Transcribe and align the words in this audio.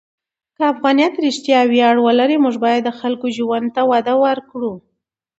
که 0.55 0.63
افغانیت 0.73 1.13
رښتیا 1.27 1.59
ویاړ 1.71 1.95
ولري، 2.05 2.37
موږ 2.43 2.55
باید 2.65 2.81
د 2.85 2.89
خلکو 2.99 3.25
ژوند 3.37 3.67
ته 3.75 3.81
وده 3.91 4.13
ورکړو. 4.25 4.73